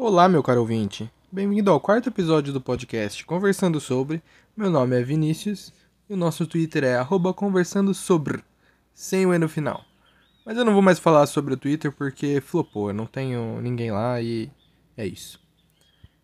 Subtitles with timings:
[0.00, 1.10] Olá, meu caro ouvinte.
[1.30, 4.22] Bem-vindo ao quarto episódio do podcast Conversando Sobre.
[4.56, 5.72] Meu nome é Vinícius
[6.08, 8.44] e o nosso Twitter é arroba conversando sobre,
[8.94, 9.84] sem o E no final.
[10.46, 13.90] Mas eu não vou mais falar sobre o Twitter porque flopou, eu não tenho ninguém
[13.90, 14.48] lá e
[14.96, 15.40] é isso.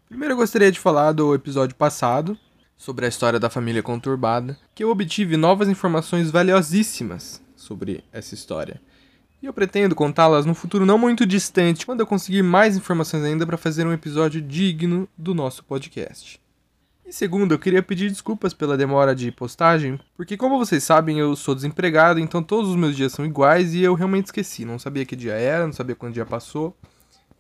[0.09, 2.39] Primeiro eu gostaria de falar do episódio passado,
[2.77, 8.81] sobre a história da família conturbada, que eu obtive novas informações valiosíssimas sobre essa história.
[9.45, 13.47] E eu pretendo contá-las no futuro não muito distante, quando eu conseguir mais informações ainda
[13.47, 16.41] para fazer um episódio digno do nosso podcast.
[17.05, 21.37] E segundo, eu queria pedir desculpas pela demora de postagem, porque como vocês sabem, eu
[21.37, 25.05] sou desempregado, então todos os meus dias são iguais e eu realmente esqueci, não sabia
[25.05, 26.75] que dia era, não sabia quando dia passou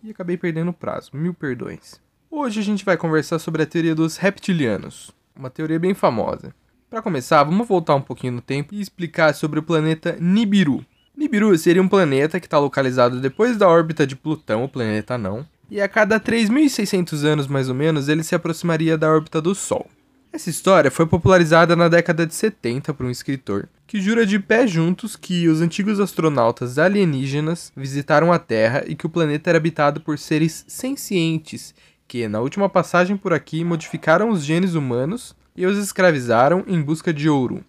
[0.03, 1.11] e acabei perdendo o prazo.
[1.15, 1.98] Mil perdões.
[2.31, 6.55] Hoje a gente vai conversar sobre a teoria dos reptilianos, uma teoria bem famosa.
[6.91, 10.84] Para começar, vamos voltar um pouquinho no tempo e explicar sobre o planeta Nibiru.
[11.17, 15.47] Nibiru seria um planeta que está localizado depois da órbita de Plutão, o planeta não,
[15.71, 19.89] e a cada 3.600 anos mais ou menos ele se aproximaria da órbita do Sol.
[20.33, 24.67] Essa história foi popularizada na década de 70 por um escritor que jura de pé
[24.67, 30.01] juntos que os antigos astronautas alienígenas visitaram a Terra e que o planeta era habitado
[30.01, 31.73] por seres sencientes
[32.09, 37.12] que, na última passagem por aqui, modificaram os genes humanos e os escravizaram em busca
[37.12, 37.65] de ouro.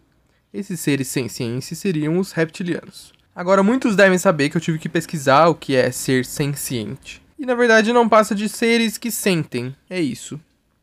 [0.52, 3.15] Esses seres sencientes seriam os reptilianos.
[3.36, 7.22] Agora, muitos devem saber que eu tive que pesquisar o que é ser senciente.
[7.38, 10.40] E na verdade não passa de seres que sentem, é isso.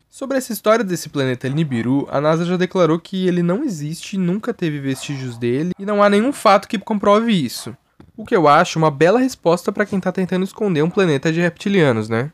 [0.07, 4.53] Sobre essa história desse planeta Nibiru, a NASA já declarou que ele não existe, nunca
[4.53, 7.75] teve vestígios dele e não há nenhum fato que comprove isso.
[8.15, 11.41] O que eu acho uma bela resposta para quem está tentando esconder um planeta de
[11.41, 12.31] reptilianos, né?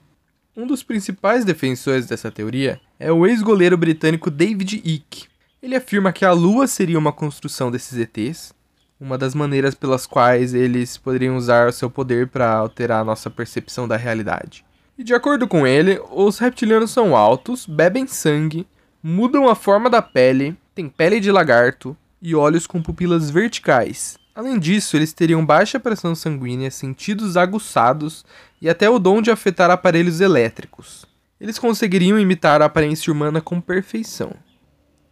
[0.54, 5.28] Um dos principais defensores dessa teoria é o ex-goleiro britânico David Icke.
[5.64, 8.54] Ele afirma que a Lua seria uma construção desses ETs
[9.00, 13.30] uma das maneiras pelas quais eles poderiam usar o seu poder para alterar a nossa
[13.30, 14.66] percepção da realidade.
[14.98, 18.68] E de acordo com ele, os reptilianos são altos, bebem sangue,
[19.02, 24.18] mudam a forma da pele, têm pele de lagarto e olhos com pupilas verticais.
[24.36, 28.26] Além disso, eles teriam baixa pressão sanguínea, sentidos aguçados
[28.62, 31.06] e até o dom de afetar aparelhos elétricos.
[31.40, 34.34] Eles conseguiriam imitar a aparência humana com perfeição.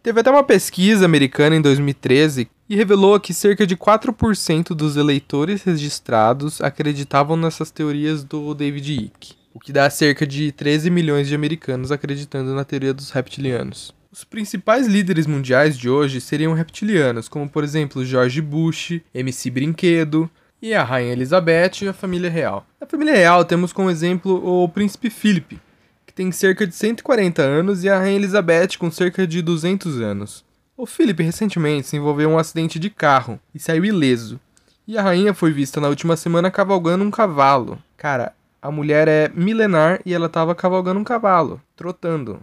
[0.08, 5.62] Teve até uma pesquisa americana em 2013 e revelou que cerca de 4% dos eleitores
[5.62, 11.34] registrados acreditavam nessas teorias do David Icke, o que dá cerca de 13 milhões de
[11.34, 13.92] americanos acreditando na teoria dos reptilianos.
[14.10, 20.30] Os principais líderes mundiais de hoje seriam reptilianos, como por exemplo George Bush, MC Brinquedo
[20.62, 22.66] e a Rainha Elizabeth e a família real.
[22.80, 25.60] Na família real temos como exemplo o príncipe que
[26.18, 30.44] tem cerca de 140 anos, e a Rainha Elizabeth com cerca de 200 anos.
[30.76, 34.40] O Philip recentemente se envolveu em um acidente de carro e saiu ileso.
[34.84, 37.78] E a rainha foi vista na última semana cavalgando um cavalo.
[37.96, 42.40] Cara, a mulher é milenar e ela estava cavalgando um cavalo, trotando.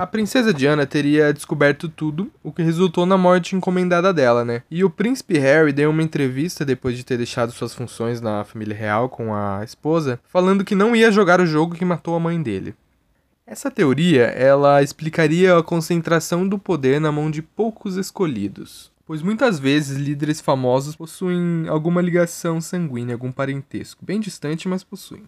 [0.00, 4.62] A princesa Diana teria descoberto tudo, o que resultou na morte encomendada dela, né?
[4.70, 8.74] E o príncipe Harry deu uma entrevista depois de ter deixado suas funções na família
[8.74, 12.42] real com a esposa, falando que não ia jogar o jogo que matou a mãe
[12.42, 12.74] dele.
[13.46, 19.58] Essa teoria, ela explicaria a concentração do poder na mão de poucos escolhidos, pois muitas
[19.58, 25.24] vezes líderes famosos possuem alguma ligação sanguínea, algum parentesco, bem distante, mas possuem.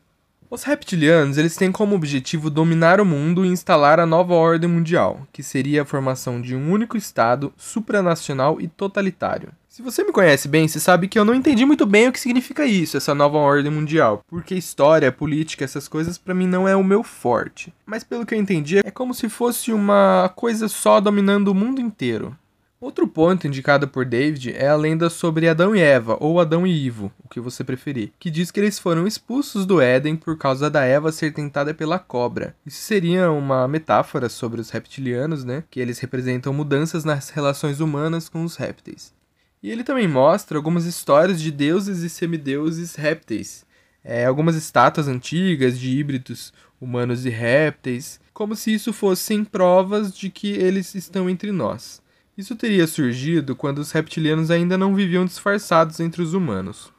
[0.53, 5.27] Os reptilianos, eles têm como objetivo dominar o mundo e instalar a nova ordem mundial,
[5.33, 9.49] que seria a formação de um único estado supranacional e totalitário.
[9.67, 12.21] Se você me conhece bem, você sabe que eu não entendi muito bem o que
[12.21, 16.77] significa isso, essa nova ordem mundial, porque história, política, essas coisas para mim não é
[16.77, 17.73] o meu forte.
[17.87, 21.81] Mas pelo que eu entendi, é como se fosse uma coisa só dominando o mundo
[21.81, 22.37] inteiro.
[22.83, 26.85] Outro ponto indicado por David é a lenda sobre Adão e Eva, ou Adão e
[26.85, 30.69] Ivo, o que você preferir, que diz que eles foram expulsos do Éden por causa
[30.69, 32.57] da Eva ser tentada pela cobra.
[32.67, 35.63] Isso seria uma metáfora sobre os reptilianos, né?
[35.71, 39.15] Que eles representam mudanças nas relações humanas com os répteis.
[39.63, 43.65] E ele também mostra algumas histórias de deuses e semideuses répteis,
[44.03, 50.29] é, algumas estátuas antigas de híbridos humanos e répteis, como se isso fossem provas de
[50.29, 52.02] que eles estão entre nós.
[52.37, 56.93] Isso teria surgido quando os reptilianos ainda não viviam disfarçados entre os humanos.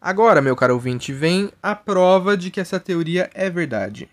[0.00, 4.08] Agora, meu caro ouvinte, vem a prova de que essa teoria é verdade.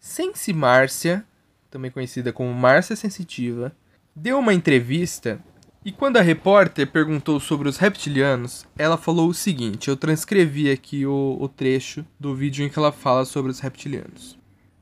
[0.00, 1.24] Sense Márcia,
[1.70, 3.72] também conhecida como Márcia Sensitiva,
[4.14, 5.38] deu uma entrevista
[5.84, 11.06] e quando a repórter perguntou sobre os reptilianos, ela falou o seguinte: eu transcrevi aqui
[11.06, 14.37] o, o trecho do vídeo em que ela fala sobre os reptilianos.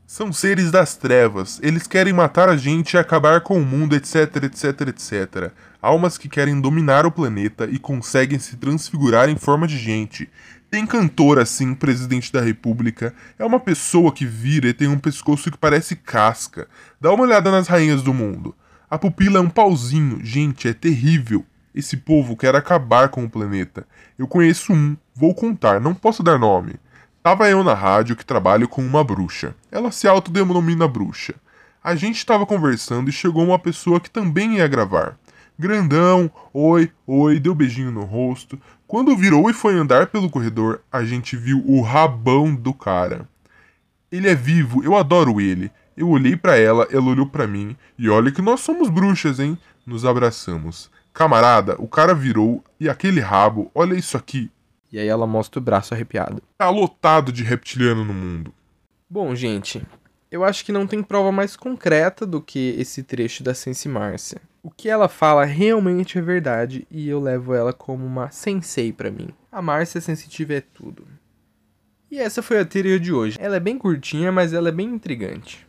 [0.07, 4.37] São seres das trevas, eles querem matar a gente e acabar com o mundo, etc,
[4.45, 5.53] etc, etc.
[5.83, 10.31] Almas que querem dominar o planeta e conseguem se transfigurar em forma de gente.
[10.71, 13.13] Tem cantor assim, presidente da república.
[13.37, 16.69] É uma pessoa que vira e tem um pescoço que parece casca.
[17.01, 18.55] Dá uma olhada nas rainhas do mundo.
[18.89, 20.21] A pupila é um pauzinho.
[20.25, 21.45] Gente, é terrível.
[21.75, 23.85] Esse povo quer acabar com o planeta.
[24.17, 26.77] Eu conheço um, vou contar, não posso dar nome.
[27.27, 29.53] Tava eu na rádio que trabalho com uma bruxa.
[29.73, 31.35] Ela se autodenomina bruxa.
[31.83, 35.19] A gente estava conversando e chegou uma pessoa que também ia gravar.
[35.59, 38.57] Grandão, oi, oi, deu beijinho no rosto.
[38.87, 43.29] Quando virou e foi andar pelo corredor, a gente viu o rabão do cara.
[44.13, 45.69] Ele é vivo, eu adoro ele.
[45.97, 49.59] Eu olhei para ela, ela olhou para mim, e olha que nós somos bruxas, hein?
[49.85, 50.89] Nos abraçamos.
[51.13, 54.49] Camarada, o cara virou, e aquele rabo, olha isso aqui.
[54.93, 56.43] E aí ela mostra o braço arrepiado.
[56.57, 58.55] Tá lotado de reptiliano no mundo.
[59.09, 59.85] Bom, gente,
[60.31, 64.41] eu acho que não tem prova mais concreta do que esse trecho da Sense Márcia.
[64.63, 69.11] O que ela fala realmente é verdade e eu levo ela como uma sensei para
[69.11, 69.29] mim.
[69.51, 71.07] A Márcia sensitiva é tudo.
[72.11, 73.39] E essa foi a teoria de hoje.
[73.41, 75.67] Ela é bem curtinha, mas ela é bem intrigante.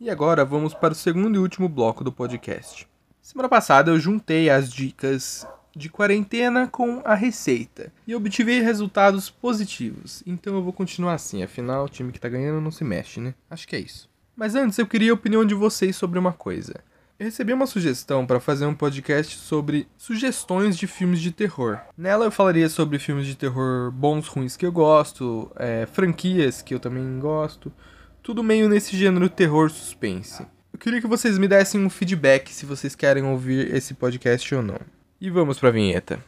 [0.00, 2.88] E agora vamos para o segundo e último bloco do podcast.
[3.22, 10.24] Semana passada eu juntei as dicas de quarentena com a receita e obtive resultados positivos.
[10.26, 13.32] Então eu vou continuar assim, afinal o time que tá ganhando não se mexe, né?
[13.48, 14.10] Acho que é isso.
[14.36, 16.74] Mas antes eu queria a opinião de vocês sobre uma coisa.
[17.16, 21.78] Eu recebi uma sugestão para fazer um podcast sobre sugestões de filmes de terror.
[21.96, 26.74] Nela eu falaria sobre filmes de terror bons, ruins que eu gosto, é, franquias que
[26.74, 27.72] eu também gosto,
[28.20, 30.44] tudo meio nesse gênero terror suspense.
[30.82, 34.80] Queria que vocês me dessem um feedback se vocês querem ouvir esse podcast ou não.
[35.20, 36.18] E vamos pra vinheta.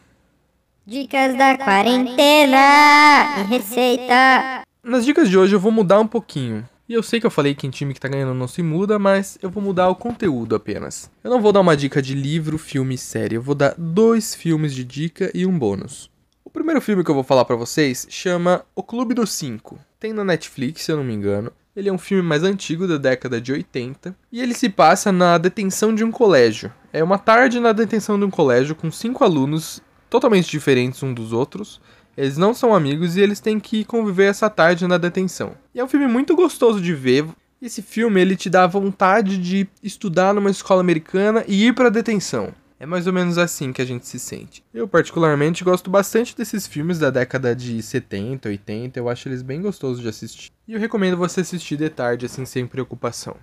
[0.87, 4.63] Dicas da quarentena e receita.
[4.81, 6.65] Nas dicas de hoje eu vou mudar um pouquinho.
[6.89, 8.97] E eu sei que eu falei que em time que tá ganhando não se muda,
[8.97, 11.11] mas eu vou mudar o conteúdo apenas.
[11.25, 13.35] Eu não vou dar uma dica de livro, filme e série.
[13.35, 16.09] Eu vou dar dois filmes de dica e um bônus.
[16.45, 19.79] O primeiro filme que eu vou falar para vocês chama O Clube dos Cinco.
[19.99, 21.51] Tem na Netflix, se eu não me engano.
[21.75, 25.39] Ele é um filme mais antigo da década de 80 e ele se passa na
[25.39, 26.71] detenção de um colégio.
[26.93, 31.33] É uma tarde na detenção de um colégio com cinco alunos totalmente diferentes um dos
[31.33, 31.81] outros.
[32.15, 35.53] Eles não são amigos e eles têm que conviver essa tarde na detenção.
[35.75, 37.25] E é um filme muito gostoso de ver.
[37.61, 42.53] Esse filme ele te dá vontade de estudar numa escola americana e ir para detenção.
[42.79, 44.65] É mais ou menos assim que a gente se sente.
[44.75, 48.99] Eu, particularmente, gosto bastante desses filmes da década de 70, 80.
[48.99, 50.51] Eu acho eles bem gostosos de assistir.
[50.67, 53.37] E eu recomendo você assistir de tarde, assim, sem preocupação.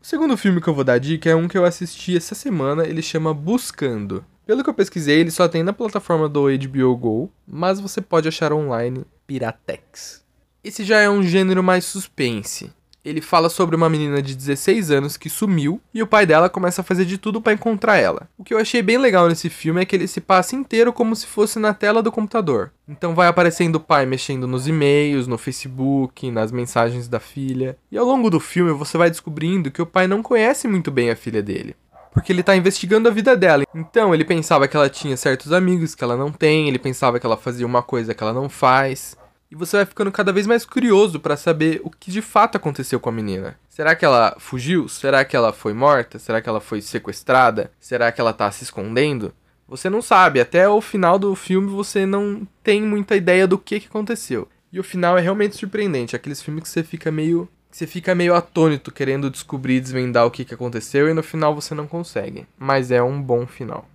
[0.00, 2.86] O segundo filme que eu vou dar dica é um que eu assisti essa semana,
[2.86, 4.24] ele chama Buscando.
[4.46, 8.28] Pelo que eu pesquisei, ele só tem na plataforma do HBO Go, mas você pode
[8.28, 10.22] achar online Piratex.
[10.62, 12.70] Esse já é um gênero mais suspense.
[13.04, 16.80] Ele fala sobre uma menina de 16 anos que sumiu e o pai dela começa
[16.80, 18.28] a fazer de tudo para encontrar ela.
[18.38, 21.14] O que eu achei bem legal nesse filme é que ele se passa inteiro como
[21.14, 22.72] se fosse na tela do computador.
[22.88, 27.76] Então vai aparecendo o pai mexendo nos e-mails, no Facebook, nas mensagens da filha.
[27.92, 31.10] E ao longo do filme você vai descobrindo que o pai não conhece muito bem
[31.10, 31.76] a filha dele
[32.14, 33.64] porque ele tá investigando a vida dela.
[33.74, 37.26] Então, ele pensava que ela tinha certos amigos que ela não tem, ele pensava que
[37.26, 39.16] ela fazia uma coisa que ela não faz.
[39.50, 42.98] E você vai ficando cada vez mais curioso para saber o que de fato aconteceu
[42.98, 43.58] com a menina.
[43.68, 44.88] Será que ela fugiu?
[44.88, 46.18] Será que ela foi morta?
[46.18, 47.70] Será que ela foi sequestrada?
[47.78, 49.32] Será que ela tá se escondendo?
[49.66, 53.80] Você não sabe, até o final do filme você não tem muita ideia do que,
[53.80, 54.48] que aconteceu.
[54.70, 58.36] E o final é realmente surpreendente, aqueles filmes que você fica meio você fica meio
[58.36, 62.46] atônito querendo descobrir e desvendar o que, que aconteceu e no final você não consegue.
[62.56, 63.88] Mas é um bom final.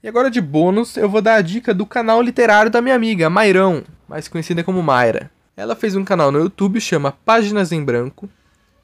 [0.00, 3.28] E agora de bônus, eu vou dar a dica do canal literário da minha amiga,
[3.28, 5.30] Mairão, mais conhecida como Mayra.
[5.56, 8.28] Ela fez um canal no YouTube, chama Páginas em Branco.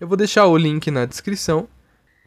[0.00, 1.68] Eu vou deixar o link na descrição.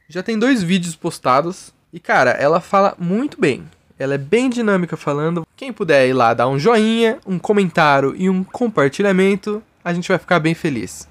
[0.08, 1.74] Já tem dois vídeos postados.
[1.92, 3.64] E cara, ela fala muito bem.
[3.98, 5.46] Ela é bem dinâmica falando.
[5.56, 10.18] Quem puder ir lá dar um joinha, um comentário e um compartilhamento, a gente vai
[10.18, 11.08] ficar bem feliz.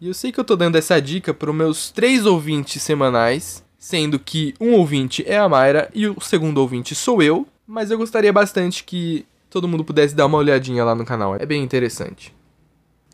[0.00, 3.64] E eu sei que eu tô dando essa dica para os meus três ouvintes semanais
[3.78, 7.98] sendo que um ouvinte é a Mayra e o segundo ouvinte sou eu, mas eu
[7.98, 12.34] gostaria bastante que todo mundo pudesse dar uma olhadinha lá no canal, é bem interessante.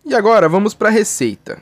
[0.04, 1.60] E agora vamos para a receita.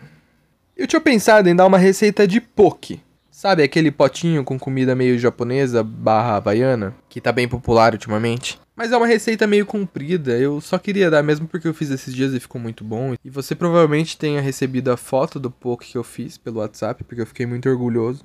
[0.77, 3.01] Eu tinha pensado em dar uma receita de poke.
[3.31, 8.61] Sabe aquele potinho com comida meio japonesa barra havaiana, que tá bem popular ultimamente?
[8.75, 12.15] Mas é uma receita meio comprida, eu só queria dar mesmo porque eu fiz esses
[12.15, 13.15] dias e ficou muito bom.
[13.25, 17.21] E você provavelmente tenha recebido a foto do poke que eu fiz pelo WhatsApp, porque
[17.21, 18.25] eu fiquei muito orgulhoso.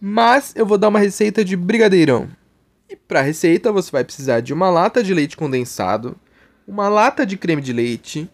[0.00, 2.28] Mas eu vou dar uma receita de brigadeirão.
[2.90, 6.16] E para a receita você vai precisar de uma lata de leite condensado,
[6.66, 8.28] uma lata de creme de leite,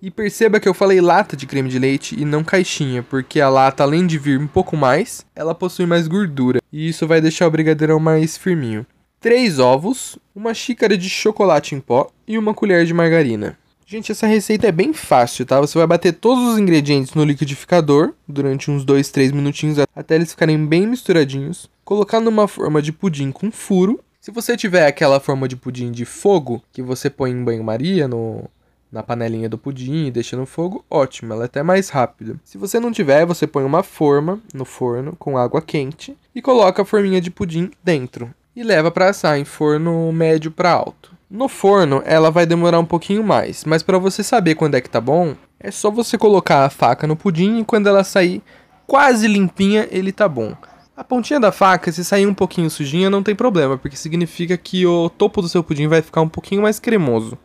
[0.00, 3.48] E perceba que eu falei lata de creme de leite e não caixinha, porque a
[3.48, 6.60] lata, além de vir um pouco mais, ela possui mais gordura.
[6.72, 8.86] E isso vai deixar o brigadeirão mais firminho.
[9.20, 13.58] 3 ovos, uma xícara de chocolate em pó e uma colher de margarina.
[13.84, 15.60] Gente, essa receita é bem fácil, tá?
[15.60, 20.30] Você vai bater todos os ingredientes no liquidificador durante uns 2, 3 minutinhos até eles
[20.30, 21.68] ficarem bem misturadinhos.
[21.88, 23.98] Colocar numa forma de pudim com furo.
[24.20, 28.44] Se você tiver aquela forma de pudim de fogo que você põe em banho-maria no,
[28.92, 32.38] na panelinha do pudim e deixa no fogo, ótimo, ela é até mais rápida.
[32.44, 36.82] Se você não tiver, você põe uma forma no forno com água quente e coloca
[36.82, 41.12] a forminha de pudim dentro e leva para assar em forno médio para alto.
[41.30, 44.90] No forno, ela vai demorar um pouquinho mais, mas para você saber quando é que
[44.90, 48.42] tá bom, é só você colocar a faca no pudim e quando ela sair
[48.86, 50.54] quase limpinha, ele tá bom.
[50.98, 54.84] A pontinha da faca, se sair um pouquinho sujinha, não tem problema, porque significa que
[54.84, 57.38] o topo do seu pudim vai ficar um pouquinho mais cremoso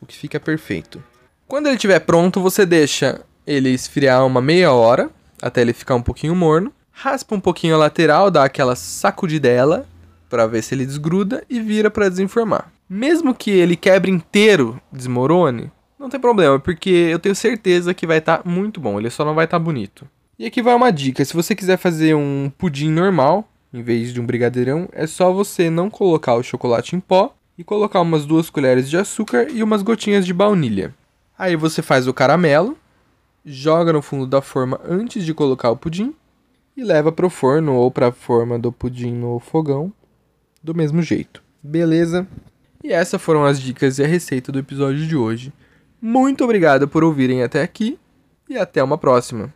[0.00, 1.02] o que fica perfeito.
[1.48, 5.10] Quando ele estiver pronto, você deixa ele esfriar uma meia hora,
[5.42, 6.72] até ele ficar um pouquinho morno.
[6.92, 9.84] Raspa um pouquinho a lateral, dá aquela sacudidela
[10.30, 12.70] para ver se ele desgruda e vira para desenformar.
[12.88, 18.18] Mesmo que ele quebre inteiro, desmorone, não tem problema, porque eu tenho certeza que vai
[18.18, 20.06] estar tá muito bom, ele só não vai estar tá bonito.
[20.42, 24.20] E aqui vai uma dica, se você quiser fazer um pudim normal, em vez de
[24.20, 28.50] um brigadeirão, é só você não colocar o chocolate em pó e colocar umas duas
[28.50, 30.92] colheres de açúcar e umas gotinhas de baunilha.
[31.38, 32.76] Aí você faz o caramelo,
[33.46, 36.12] joga no fundo da forma antes de colocar o pudim
[36.76, 39.92] e leva para o forno ou para a forma do pudim no fogão
[40.60, 41.40] do mesmo jeito.
[41.62, 42.26] Beleza?
[42.82, 45.52] E essas foram as dicas e a receita do episódio de hoje.
[46.00, 47.96] Muito obrigado por ouvirem até aqui
[48.50, 49.54] e até uma próxima.